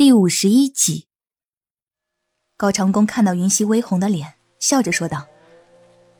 [0.00, 1.08] 第五十一集，
[2.56, 5.26] 高长恭看到云溪微红的脸，笑着说道：“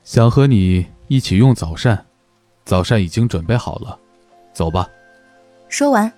[0.04, 2.04] 想和你一起用早膳，
[2.66, 3.98] 早膳已经准备好了，
[4.52, 4.86] 走吧。”
[5.70, 6.12] 说完，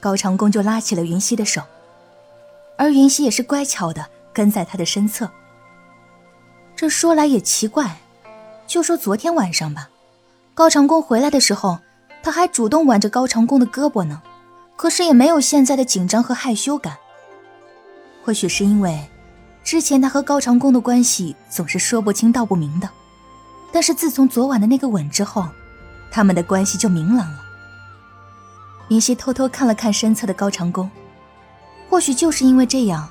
[0.00, 1.60] 高长恭就拉起了云溪的手，
[2.78, 5.30] 而云溪也是乖巧的跟在他的身侧。
[6.74, 7.98] 这说来也奇怪，
[8.66, 9.90] 就说昨天晚上吧，
[10.54, 11.80] 高长恭回来的时候，
[12.22, 14.22] 他还主动挽着高长恭的胳膊呢。
[14.76, 16.96] 可是也没有现在的紧张和害羞感。
[18.24, 19.08] 或许是因为
[19.62, 22.88] 之前他和高长恭的关系总是说不清道不明的，
[23.72, 25.46] 但是自从昨晚的那个吻之后，
[26.10, 27.40] 他们的关系就明朗了。
[28.88, 30.90] 云溪偷偷看了看身侧的高长恭，
[31.88, 33.08] 或许就是因为这样，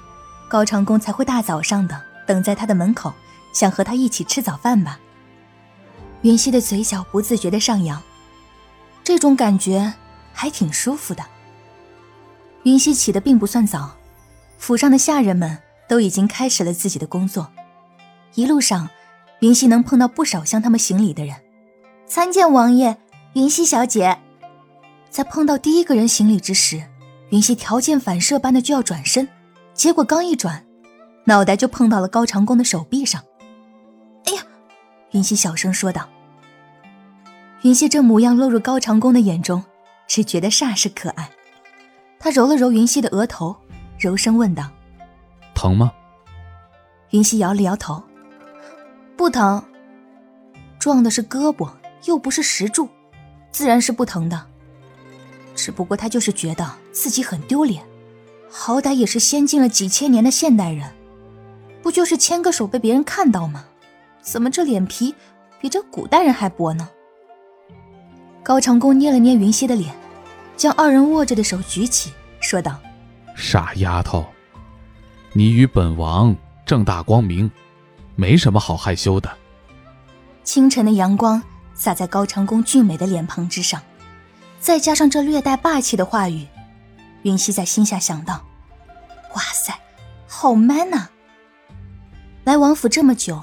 [0.47, 3.11] 高长恭才会大早上的等在他的门口，
[3.53, 4.99] 想和他一起吃早饭吧。
[6.21, 8.01] 云溪的嘴角不自觉的上扬，
[9.03, 9.93] 这种感觉
[10.31, 11.23] 还挺舒服的。
[12.63, 13.91] 云溪起的并不算早，
[14.57, 17.51] 府上的下人们都已经开始了自己的工作。
[18.35, 18.89] 一路上，
[19.39, 21.35] 云溪能碰到不少向他们行礼的人。
[22.07, 22.97] 参见王爷，
[23.33, 24.17] 云溪小姐。
[25.09, 26.81] 在碰到第一个人行礼之时，
[27.29, 29.27] 云溪条件反射般的就要转身，
[29.73, 30.65] 结果刚一转，
[31.25, 33.21] 脑袋就碰到了高长恭的手臂上。
[34.25, 34.41] 哎呀！
[35.11, 36.07] 云溪小声说道。
[37.63, 39.63] 云溪这模样落入高长恭的眼中，
[40.07, 41.29] 只觉得煞是可爱。
[42.23, 43.53] 他揉了揉云溪的额头，
[43.99, 44.69] 柔声问道
[45.53, 45.91] ：“疼吗？”
[47.11, 48.01] 云溪摇了摇头
[49.17, 49.61] ：“不疼。
[50.79, 51.69] 撞的是胳膊，
[52.05, 52.87] 又不是石柱，
[53.51, 54.41] 自然是不疼的。
[55.53, 57.83] 只不过他就是觉得自己很丢脸，
[58.49, 60.89] 好歹也是先进了几千年的现代人，
[61.81, 63.65] 不就是牵个手被别人看到吗？
[64.21, 65.13] 怎么这脸皮
[65.59, 66.87] 比这古代人还薄呢？”
[68.41, 69.93] 高长恭捏了捏云溪的脸。
[70.55, 72.79] 将二人握着的手举起，说道
[73.35, 74.25] ：“傻丫头，
[75.33, 77.49] 你与本王正大光明，
[78.15, 79.29] 没什么好害羞的。”
[80.43, 81.41] 清晨的阳光
[81.73, 83.81] 洒在高长恭俊美的脸庞之上，
[84.59, 86.45] 再加上这略带霸气的话语，
[87.23, 88.45] 云溪在心下想到
[89.35, 89.73] ：“哇塞，
[90.27, 91.09] 好 man 呐！”
[92.45, 93.41] 来王府这么久，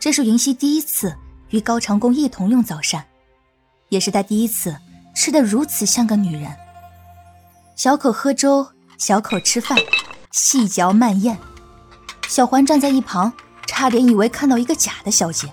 [0.00, 1.14] 这是云溪第一次
[1.50, 3.04] 与高长恭一同用早膳，
[3.90, 4.74] 也是他第一次。
[5.14, 6.50] 吃的如此像个女人，
[7.76, 8.66] 小口喝粥，
[8.98, 9.78] 小口吃饭，
[10.30, 11.38] 细嚼慢咽。
[12.28, 13.32] 小环站在一旁，
[13.66, 15.48] 差点以为看到一个假的小姐。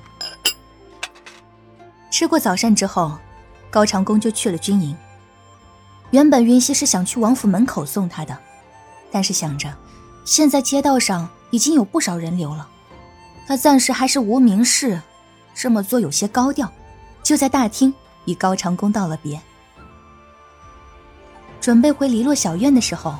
[2.10, 3.18] 吃过早膳之后，
[3.70, 4.96] 高长恭就去了军营。
[6.12, 8.36] 原本云溪是想去王府门口送他的，
[9.12, 9.72] 但是想着
[10.26, 12.68] 现在街道上已经有不少人流了，
[13.46, 15.00] 他暂时还是无名氏，
[15.54, 16.72] 这么做有些高调，
[17.22, 17.94] 就在大厅
[18.26, 19.40] 与高长恭道了别。
[21.62, 23.16] 准备回篱落小院的时候，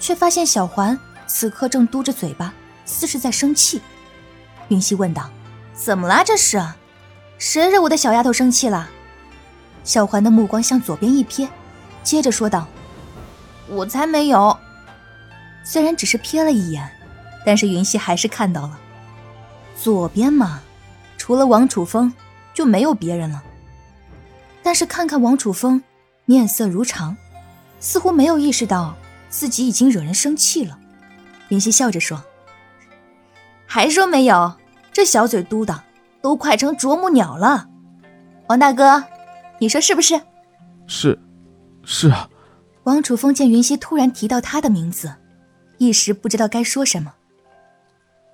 [0.00, 2.52] 却发现小环此刻正嘟着嘴巴，
[2.84, 3.80] 似是在生气。
[4.68, 5.30] 云溪问道
[5.74, 6.22] ：“怎么啦？
[6.24, 6.62] 这是
[7.38, 8.90] 谁惹我的小丫头生气了？”
[9.84, 11.48] 小环的目光向左边一瞥，
[12.02, 12.66] 接着说道
[13.68, 14.56] ：“我才没有。”
[15.64, 16.90] 虽然只是瞥了一眼，
[17.44, 18.78] 但是云溪还是看到了。
[19.76, 20.60] 左边嘛，
[21.18, 22.12] 除了王楚风，
[22.54, 23.42] 就没有别人了。
[24.62, 25.82] 但是看看王楚风，
[26.24, 27.16] 面色如常。
[27.84, 28.96] 似乎没有意识到
[29.28, 30.78] 自己已经惹人生气了，
[31.48, 32.24] 云溪笑着说
[33.68, 34.54] ：“还说没有，
[34.90, 35.84] 这小嘴嘟的
[36.22, 37.68] 都快成啄木鸟了。”
[38.48, 39.04] 王大哥，
[39.58, 40.18] 你说是不是？
[40.86, 41.18] 是，
[41.84, 42.26] 是啊。
[42.84, 45.14] 王楚风见云溪突然提到他的名字，
[45.76, 47.12] 一时不知道该说什么。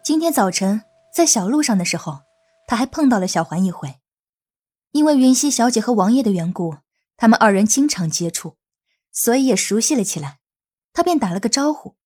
[0.05, 0.81] 今天早晨
[1.13, 2.21] 在小路上的时候，
[2.69, 3.97] 他还碰到了小环一回，
[4.93, 6.77] 因为云溪小姐和王爷的缘故，
[7.17, 8.55] 他们二人经常接触。
[9.13, 10.41] 所以也熟悉了起来，
[10.93, 11.97] 他便打了个招呼，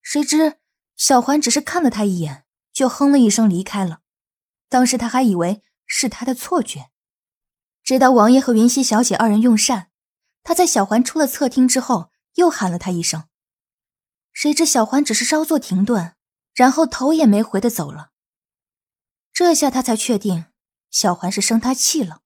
[0.00, 0.58] 谁知
[0.96, 4.00] 小环只是看了他一眼，就哼了一声离开了。
[4.68, 6.90] 当时他还以为是他的错觉，
[7.82, 9.90] 直到王爷和云溪小姐二人用膳，
[10.42, 13.28] 他在小环出了侧厅之后又喊了他一声，
[14.32, 16.16] 谁知小环只是稍作停顿，
[16.54, 18.10] 然后头也没回的走了。
[19.32, 20.46] 这下他才确定
[20.90, 22.22] 小环是生他气了，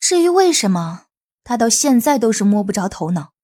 [0.00, 1.06] 至于为什么？
[1.44, 3.34] 他到现在都是摸不着头脑。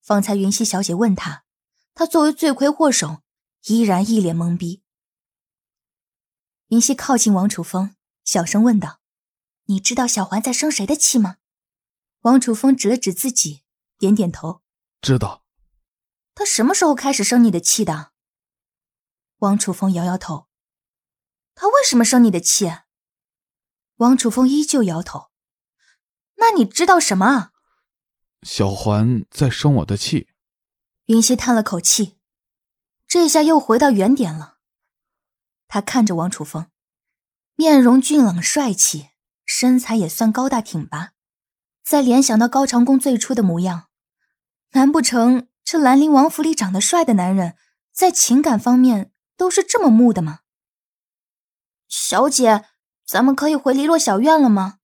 [0.00, 1.44] 方才云溪小姐问他，
[1.94, 3.22] 他作为罪魁祸首，
[3.64, 4.82] 依然一脸懵逼。
[6.68, 9.00] 云溪靠近王楚风，小声问道
[9.66, 11.38] ：“你知道小环在生谁的气吗？”
[12.20, 13.62] 王楚风指了指自己，
[13.98, 14.62] 点点头
[15.00, 15.44] ：“知道。”
[16.34, 18.12] 他什么时候开始生你的气的？
[19.38, 20.48] 王楚风摇摇头
[21.54, 22.70] ：“他为什么生你的气？”
[23.96, 25.29] 王楚风依旧摇头。
[26.40, 27.50] 那你知道什么？
[28.42, 30.28] 小环在生我的气。
[31.06, 32.16] 云溪叹了口气，
[33.06, 34.56] 这下又回到原点了。
[35.68, 36.66] 他看着王楚风，
[37.54, 39.10] 面容俊朗帅气，
[39.44, 41.12] 身材也算高大挺拔。
[41.84, 43.88] 再联想到高长恭最初的模样，
[44.72, 47.56] 难不成这兰陵王府里长得帅的男人，
[47.92, 50.40] 在情感方面都是这么木的吗？
[51.88, 52.64] 小姐，
[53.04, 54.79] 咱们可以回篱落小院了吗？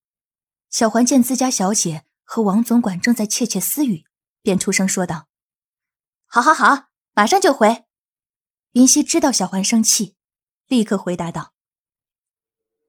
[0.70, 4.04] 小环见自家小姐和王总管正在窃窃私语，
[4.42, 5.26] 便出声说道
[6.26, 7.84] ：“好，好，好，马上就回。”
[8.72, 10.16] 云溪知道小环生气，
[10.68, 11.52] 立刻回答道：“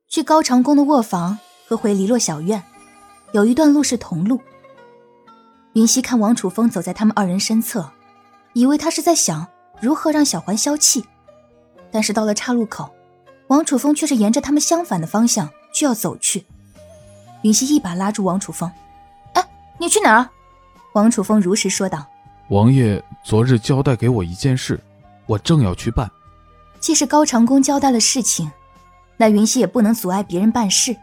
[0.10, 2.64] 去高长恭的卧房和回篱落小院。”
[3.34, 4.42] 有一段路是同路。
[5.74, 7.92] 云溪看王楚风走在他们二人身侧，
[8.54, 9.46] 以为他是在想
[9.82, 11.06] 如何让小环消气，
[11.92, 12.90] 但是到了岔路口，
[13.48, 16.46] 王楚风却是沿着他们相反的方向就要走去。
[17.44, 18.72] 云溪一把拉住王楚风
[19.34, 20.30] ：“哎，你去哪儿？”
[20.94, 22.06] 王楚风如实说道
[22.50, 24.80] ：“王爷昨日交代给我一件事，
[25.26, 26.10] 我正要去办。”
[26.80, 28.52] 既是高长恭交代了事情，
[29.18, 30.96] 那云溪也不能阻碍别人办事，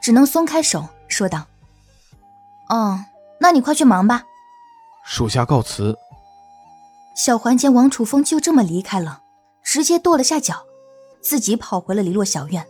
[0.00, 1.46] 只能松开手说道。
[2.68, 3.04] 哦，
[3.38, 4.24] 那你快去忙吧。
[5.04, 5.96] 属下告辞。
[7.16, 9.22] 小环见王楚风就这么离开了，
[9.62, 10.64] 直接跺了下脚，
[11.22, 12.66] 自己跑回了篱落小院。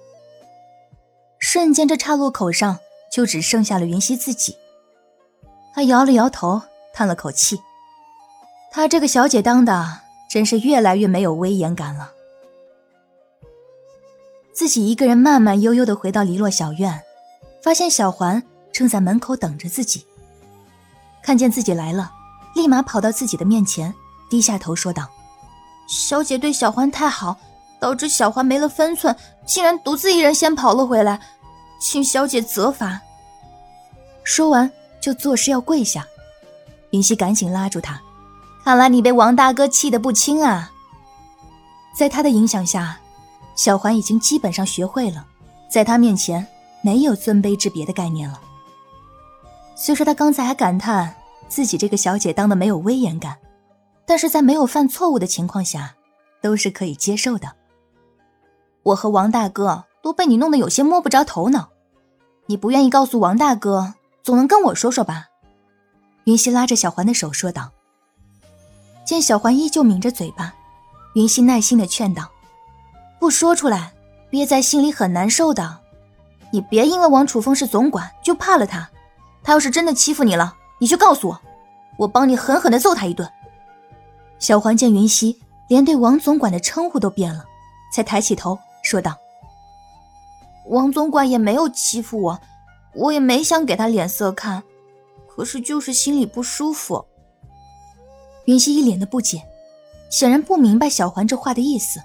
[1.39, 2.79] 瞬间，这岔路口上
[3.15, 4.57] 就只剩下了云溪自己。
[5.73, 6.61] 他摇了摇头，
[6.93, 7.61] 叹了口气。
[8.73, 12.11] 他这个小姐当的真是越来越没有威严感了。
[14.53, 17.01] 自己一个人慢慢悠悠的回到篱落小院，
[17.63, 18.43] 发现小环。
[18.73, 20.05] 正在门口等着自己，
[21.23, 22.11] 看见自己来了，
[22.57, 23.95] 立马跑到自己的面前，
[24.29, 25.09] 低下头说道
[25.87, 27.39] ：“小姐对小环太好，
[27.79, 29.17] 导致小环没了分寸，
[29.47, 31.21] 竟然独自一人先跑了回来，
[31.85, 33.03] 请小姐责罚。”
[34.25, 34.71] 说完
[35.03, 36.07] 就作势要跪下，
[36.91, 38.01] 云溪赶紧拉住他
[38.65, 40.73] ：“看来你被王大哥气得不轻啊！”
[41.95, 42.99] 在他的影响下，
[43.55, 45.27] 小环已经基本上学会了，
[45.71, 46.47] 在他面前
[46.83, 48.41] 没有尊卑之别的概念了。
[49.77, 51.15] 虽说他刚才还感叹
[51.49, 53.37] 自己这个小姐当的没有威严感，
[54.07, 55.95] 但是在没有犯错误的情况下，
[56.41, 57.53] 都是可以接受的。
[58.85, 61.69] 我和王大哥都被你弄得有些摸不着头脑，
[62.47, 65.29] 你不愿意告诉王大哥，总能跟我说说吧？
[66.25, 67.71] 云溪拉着小环的手说道。
[69.05, 70.55] 见小环依旧抿着嘴巴，
[71.15, 72.31] 云溪耐心的劝道
[73.19, 73.93] ：“不说出来，
[74.31, 75.79] 憋在心里很难受的。
[76.51, 78.89] 你别因为王楚风是总管就怕了他。”
[79.43, 81.41] 他要是真的欺负你了，你就告诉我，
[81.99, 83.31] 我帮你狠狠的揍他一顿。
[84.39, 85.39] 小环见云溪
[85.69, 87.45] 连对王总管的称呼都变了，
[87.93, 89.15] 才抬起头说道
[90.69, 92.41] ：“王总管也没有欺负我，
[92.95, 94.63] 我也没想给他脸色看，
[95.29, 97.05] 可是就是心里不舒服。”
[98.47, 99.43] 云溪一脸的不解，
[100.11, 102.01] 显然不明白小环这话的意思。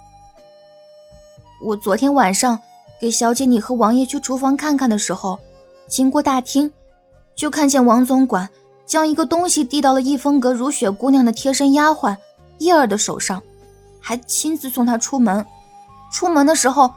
[1.62, 2.60] 我昨天晚上
[3.00, 5.38] 给小姐你和王爷去厨房看看的时候，
[5.88, 6.72] 经过大厅。
[7.36, 8.50] 就看见王总管
[8.86, 12.18] 将一个东西递到了逸风阁如雪姑娘的贴身丫鬟
[12.58, 13.42] 叶儿的手上，
[14.02, 15.46] 还亲自送她出门。
[16.12, 16.92] 出门的时候，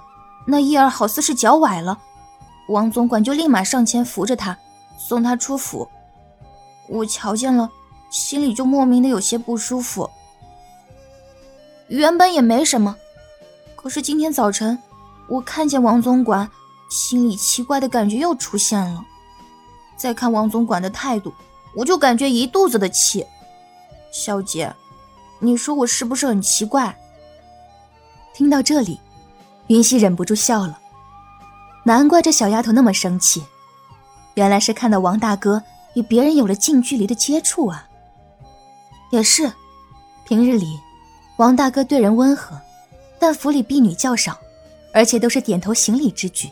[0.46, 1.98] 那叶儿好似是脚崴了，
[2.68, 4.58] 王总管就立马上前扶着她，
[4.98, 5.88] 送她出府。
[6.88, 7.70] 我瞧见了，
[8.10, 10.10] 心里就莫名的有些不舒服。
[11.88, 12.96] 原本也没什么，
[13.76, 14.78] 可是今天早晨
[15.28, 16.50] 我看见王总管，
[16.90, 19.04] 心里奇怪的感觉又出现了。
[19.96, 21.32] 再看王总管的态度，
[21.76, 23.24] 我就感觉一肚子的气。
[24.10, 24.74] 小姐，
[25.38, 26.98] 你说我是不是很奇怪？
[28.34, 28.98] 听到这里，
[29.72, 30.78] 云溪忍不住笑了。
[31.84, 33.42] 难怪这小丫头那么生气，
[34.34, 35.62] 原来是看到王大哥
[35.94, 37.88] 与别人有了近距离的接触啊。
[39.10, 39.50] 也是，
[40.26, 40.78] 平日里
[41.38, 42.60] 王大哥对人温和，
[43.18, 44.38] 但府里婢女较少，
[44.92, 46.50] 而且都是点头行礼之举，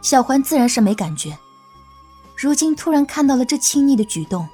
[0.00, 1.36] 小环自然是没感觉。
[2.38, 4.48] 如今突然看到了这亲昵的举动，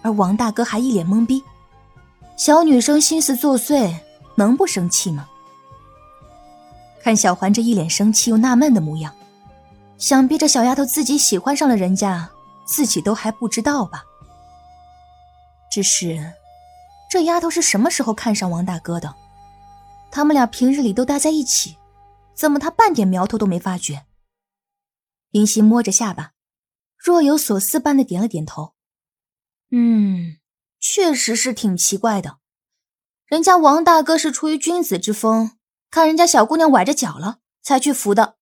[0.00, 1.44] 而王大哥还一脸懵逼。
[2.38, 3.94] 小女生心思作祟，
[4.36, 5.28] 能不生气吗？
[7.02, 9.12] 看小环这一脸生气又纳闷的模样，
[9.98, 12.30] 想必这小丫头自己喜欢上了人家，
[12.64, 14.04] 自己都还不知道吧。
[15.70, 16.32] 只是，
[17.10, 19.14] 这丫头是什么时候看上王大哥的？
[20.12, 21.76] 他们俩平日里都待在一起，
[22.36, 24.04] 怎么他半点苗头都没发觉？
[25.30, 26.32] 林夕摸着下巴。
[26.96, 28.74] 若有所思般的点了点头，
[29.72, 30.36] 嗯，
[30.78, 32.38] 确实是挺奇怪的。
[33.26, 35.58] 人家王大哥是出于君子之风，
[35.92, 38.38] 看人家小姑娘崴着脚了，才去扶的。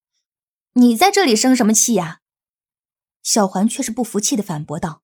[0.74, 2.20] 你在这里生什么气呀？
[3.24, 5.02] 小环却是不服气的反驳道：“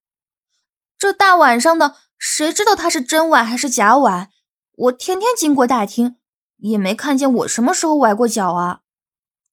[0.97, 4.29] 这大晚上的，谁知道他是真崴还是假崴？
[4.71, 6.15] 我天天经过大厅，
[6.59, 8.79] 也没看见我什么时候崴过脚啊。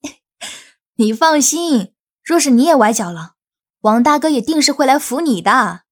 [0.95, 3.35] 你放心，若是你也崴脚了，
[3.81, 5.83] 王大哥也定是会来扶你的。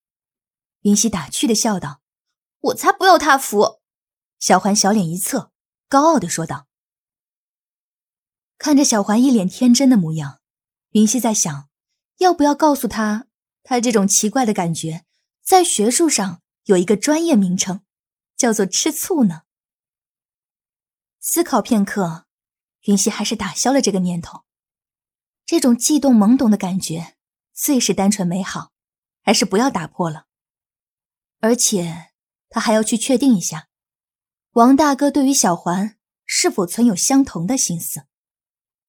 [0.82, 2.00] 云溪打趣的笑道
[2.70, 3.80] ：“我才不要他扶。”
[4.38, 5.50] 小环小脸一侧，
[5.88, 6.68] 高傲的说道。
[8.62, 10.38] 看着小环一脸天真的模样，
[10.90, 11.68] 云溪在想，
[12.18, 13.26] 要不要告诉他，
[13.64, 15.04] 他这种奇怪的感觉，
[15.42, 17.82] 在学术上有一个专业名称。
[18.36, 19.42] 叫做吃醋呢。
[21.18, 22.26] 思考片刻，
[22.82, 24.42] 云溪还是打消了这个念头。
[25.44, 27.16] 这种悸动懵懂的感觉，
[27.52, 28.70] 最是单纯美好，
[29.22, 30.26] 还是不要打破了。
[31.40, 32.12] 而且，
[32.48, 33.66] 他还要去确定一下，
[34.52, 38.06] 王大哥对于小环是否存有相同的心思。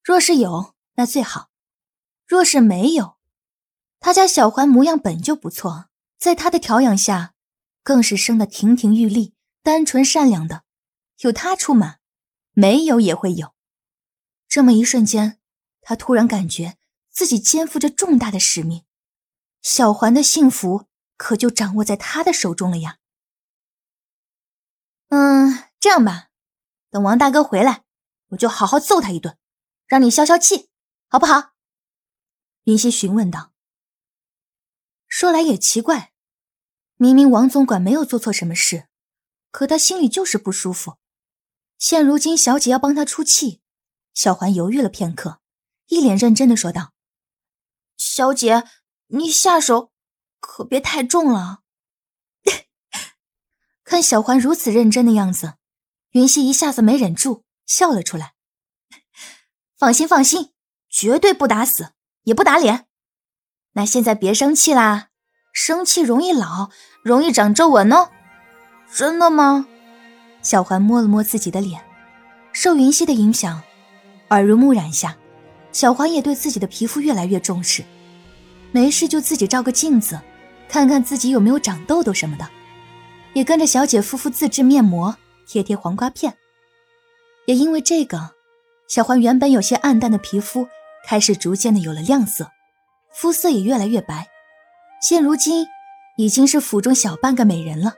[0.04, 1.48] 若是有，那最好；
[2.26, 3.16] 若是没有，
[3.98, 5.86] 他家小环模样本就不错，
[6.18, 7.34] 在他的调养下，
[7.82, 9.34] 更是生得亭亭玉立。
[9.62, 10.64] 单纯善良的，
[11.20, 11.96] 有他出马，
[12.52, 13.54] 没有也会有。
[14.46, 15.40] 这么一瞬间，
[15.80, 16.76] 他突然感觉
[17.08, 18.84] 自己肩负着重大的使命，
[19.62, 20.84] 小环的幸福
[21.16, 22.98] 可就掌握在他的手中了呀。
[25.08, 26.28] 嗯，这样吧，
[26.90, 27.84] 等王大哥回来，
[28.28, 29.38] 我就好好揍他一顿，
[29.86, 30.68] 让你消消气，
[31.08, 31.52] 好不好？
[32.64, 33.52] 云溪询问道。
[35.06, 36.12] 说来也奇怪，
[36.96, 38.88] 明明王总管没有做错什么事。
[39.50, 40.98] 可他心里就是不舒服。
[41.78, 43.60] 现如今小姐要帮他出气，
[44.12, 45.40] 小环犹豫了片刻，
[45.86, 46.92] 一脸认真的说道
[47.96, 48.64] ：“小姐，
[49.06, 49.92] 你下手
[50.40, 51.62] 可别太重了。”
[53.84, 55.54] 看小环如此认真的样子，
[56.10, 58.33] 云溪一下子没忍住笑了出来。
[59.78, 60.50] “放心放心，
[60.88, 61.90] 绝对不打死，
[62.22, 62.86] 也不打脸。
[63.72, 65.08] 那现在别生气啦，
[65.52, 66.70] 生气容易老，
[67.02, 68.10] 容易长皱纹哦。”
[68.94, 69.66] 真的吗？
[70.42, 71.82] 小环摸了摸自己的脸，
[72.52, 73.62] 受云溪的影响，
[74.30, 75.16] 耳濡目染下，
[75.72, 77.82] 小环也对自己的皮肤越来越重视。
[78.70, 80.20] 没事就自己照个镜子，
[80.68, 82.48] 看看自己有没有长痘痘什么的，
[83.32, 85.16] 也跟着小姐敷敷自制面膜，
[85.46, 86.36] 贴贴黄瓜片。
[87.46, 88.34] 也因为这个，
[88.88, 90.68] 小环原本有些暗淡的皮肤
[91.06, 92.50] 开始逐渐的有了亮色，
[93.12, 94.28] 肤色也越来越白，
[95.00, 95.66] 现如今
[96.16, 97.94] 已经是府中小半个美人了。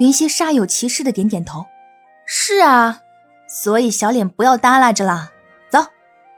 [0.00, 1.66] 云溪煞有其事的点点头
[2.26, 3.00] ：“是啊，
[3.48, 5.30] 所以小脸不要耷拉着了。
[5.70, 5.86] 走，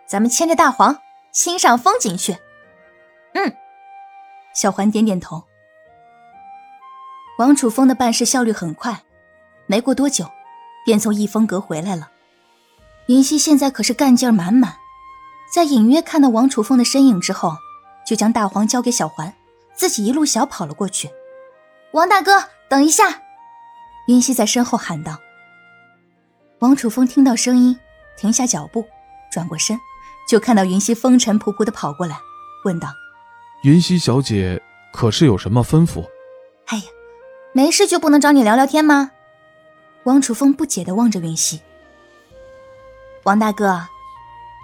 [0.06, 0.98] 咱们牵着大黄
[1.32, 2.36] 欣赏风景去。”
[3.32, 3.56] 嗯，
[4.54, 5.42] 小环点点头。
[7.38, 9.02] 王楚风的办事效率很快，
[9.66, 10.30] 没过多久，
[10.84, 12.10] 便从逸风阁回来了。
[13.06, 14.76] 云溪现在可是干劲儿满满，
[15.52, 17.56] 在隐约看到王楚风的身影之后，
[18.04, 19.32] 就将大黄交给小环，
[19.76, 21.08] 自己一路小跑了过去。
[21.92, 23.22] 王大哥，等一下！
[24.08, 25.18] 云溪在身后喊道
[26.58, 27.78] ：“王楚风听到声音，
[28.16, 28.84] 停下脚步，
[29.30, 29.78] 转过身，
[30.28, 32.18] 就看到云溪风尘仆仆的跑过来，
[32.64, 32.88] 问道
[33.62, 34.60] ：‘云溪小姐，
[34.92, 36.04] 可是有什么吩咐？’
[36.66, 36.84] 哎呀，
[37.52, 39.12] 没事就不能找你聊聊天吗？”
[40.02, 41.60] 王楚风不解的望着云溪。
[43.26, 43.84] 王大哥，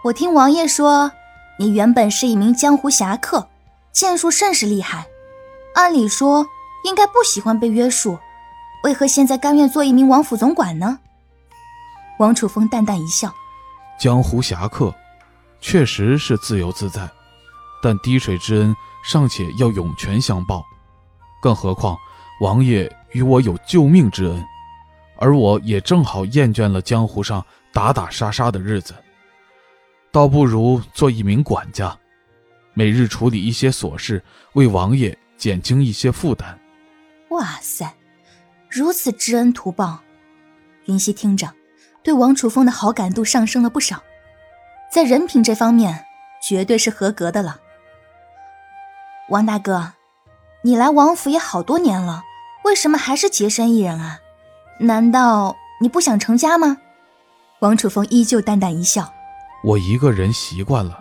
[0.05, 1.11] 我听王爷说，
[1.59, 3.49] 你原本是一名江湖侠客，
[3.91, 5.05] 剑术甚是厉害，
[5.75, 6.47] 按理说
[6.85, 8.17] 应该不喜欢被约束。
[8.85, 11.01] 为何现在甘愿做一名王府总管呢？
[12.21, 13.35] 王楚风淡淡一笑
[13.99, 14.95] ：“江湖侠客，
[15.61, 17.11] 确实是自由自在，
[17.83, 18.73] 但滴水之恩
[19.05, 20.65] 尚且要涌泉相报，
[21.43, 21.99] 更何况
[22.41, 24.47] 王爷与我有救命之恩，
[25.19, 28.95] 而我也正好厌倦了江湖上打打杀杀的日子，
[30.11, 31.99] 倒不如做一名管家，
[32.75, 36.59] 每日处理一些琐事，为王爷减轻一些负担。”
[37.31, 37.91] 哇塞！
[38.69, 40.01] 如此知恩图报，
[40.85, 41.51] 云溪听着，
[42.03, 44.03] 对王楚风的好感度上升了不少，
[44.93, 46.05] 在人品这方面
[46.43, 47.59] 绝对是合格的了。
[49.31, 49.95] 王大哥，
[50.63, 52.23] 你来王府也好多年了，
[52.65, 54.19] 为什么还是洁身一人啊？
[54.81, 56.77] 难道你不想成家吗？
[57.63, 59.09] 王楚风依旧淡淡一笑
[59.63, 60.99] ：“我一个人习惯了，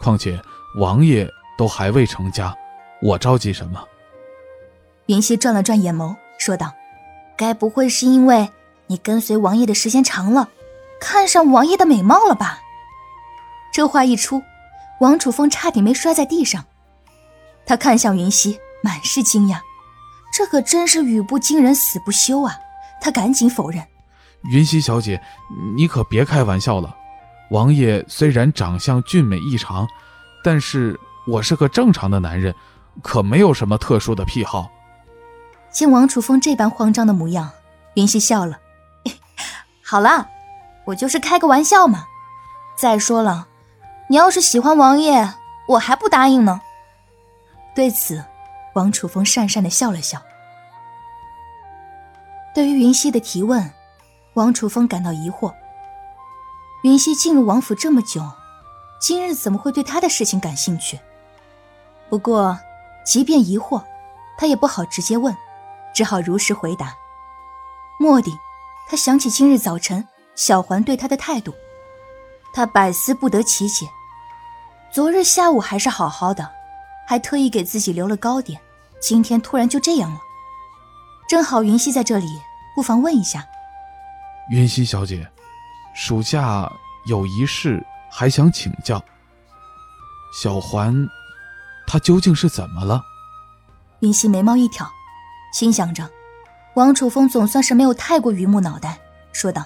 [0.00, 0.40] 况且
[0.76, 2.56] 王爷都还未成家，
[3.02, 3.84] 我着急什么？”
[5.06, 6.72] 云溪转了转眼眸，说道。
[7.36, 8.48] 该不会是因为
[8.86, 10.50] 你跟随王爷的时间长了，
[11.00, 12.60] 看上王爷的美貌了吧？
[13.72, 14.40] 这话一出，
[15.00, 16.64] 王楚风差点没摔在地上。
[17.66, 19.58] 他看向云溪，满是惊讶，
[20.32, 22.56] 这可真是语不惊人死不休啊！
[23.00, 23.82] 他赶紧否认
[24.50, 25.22] ：“云溪小姐，
[25.76, 26.96] 你可别开玩笑了。
[27.50, 29.86] 王爷虽然长相俊美异常，
[30.42, 32.54] 但是我是个正常的男人，
[33.02, 34.70] 可没有什么特殊的癖好。”
[35.70, 37.50] 见王楚风这般慌张的模样，
[37.94, 38.58] 云溪笑了
[39.84, 40.28] ：“好了，
[40.86, 42.06] 我就是开个玩笑嘛。
[42.76, 43.46] 再说了，
[44.08, 45.34] 你要是喜欢王爷，
[45.68, 46.60] 我还不答应呢。”
[47.74, 48.22] 对此，
[48.74, 50.20] 王楚风讪讪的笑了笑。
[52.54, 53.70] 对于云溪的提问，
[54.34, 55.52] 王楚风感到疑惑。
[56.82, 58.22] 云溪进入王府这么久，
[59.00, 60.98] 今日怎么会对他的事情感兴趣？
[62.08, 62.58] 不过，
[63.04, 63.82] 即便疑惑，
[64.36, 65.36] 他也不好直接问。
[65.94, 66.94] 只好如实回答。
[68.00, 68.32] 蓦地，
[68.88, 71.52] 他想起今日早晨小环对他的态度，
[72.54, 73.86] 他百思不得其解。
[74.90, 76.50] 昨日下午还是好好的，
[77.06, 78.58] 还特意给自己留了糕点，
[79.00, 80.18] 今天突然就这样了。
[81.28, 82.26] 正好云溪在这里，
[82.74, 83.46] 不妨问一下。
[84.50, 85.26] 云溪小姐，
[85.94, 86.70] 属下
[87.06, 89.02] 有一事还想请教。
[90.40, 90.94] 小环，
[91.86, 93.00] 她究竟是怎么了？
[94.00, 94.86] 云溪眉毛一挑。
[95.52, 96.08] 心想着，
[96.74, 98.98] 王楚风总算是没有太过榆木脑袋，
[99.32, 99.62] 说道：“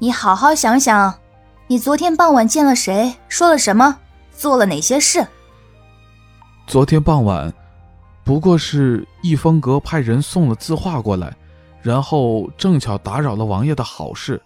[0.00, 1.18] 你好好想想，
[1.66, 3.98] 你昨天傍晚见了谁，说了什么，
[4.32, 5.26] 做了哪些事？”
[6.66, 7.52] 昨天傍晚，
[8.24, 11.36] 不过是逸风阁派人送了字画过来，
[11.82, 14.40] 然后正巧打扰了王爷的好事，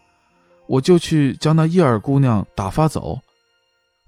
[0.67, 3.19] 我就去将那叶儿姑娘打发走。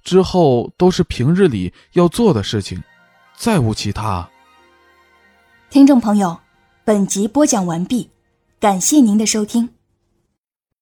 [0.05, 2.81] 之后都是平日里要做的事情，
[3.37, 4.29] 再无其他。
[5.69, 6.39] 听众朋友，
[6.85, 8.09] 本集播讲完毕，
[8.61, 9.76] 感谢您的收听。